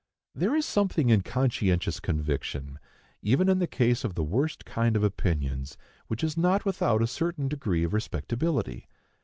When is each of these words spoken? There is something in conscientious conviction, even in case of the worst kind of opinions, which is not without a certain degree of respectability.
There 0.33 0.55
is 0.55 0.65
something 0.65 1.09
in 1.11 1.21
conscientious 1.21 1.99
conviction, 1.99 2.79
even 3.21 3.47
in 3.47 3.67
case 3.67 4.03
of 4.03 4.15
the 4.15 4.23
worst 4.23 4.65
kind 4.65 4.95
of 4.95 5.03
opinions, 5.03 5.77
which 6.07 6.23
is 6.23 6.35
not 6.35 6.65
without 6.65 7.03
a 7.03 7.05
certain 7.07 7.47
degree 7.47 7.83
of 7.83 7.93
respectability. 7.93 8.87